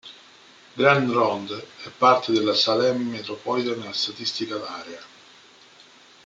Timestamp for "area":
4.67-5.01